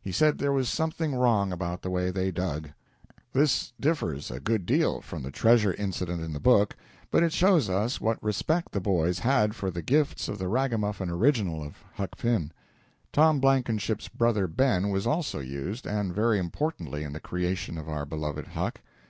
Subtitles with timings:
[0.00, 2.70] He said there was something wrong about the way they dug.
[3.34, 6.74] This differs a good deal from the treasure incident in the book,
[7.10, 11.10] but it shows us what respect the boys had for the gifts of the ragamuffin
[11.10, 12.50] original of Huck Finn.
[13.12, 18.06] Tom Blankenship's brother Ben was also used, and very importantly, in the creation of our
[18.06, 18.80] beloved Huck.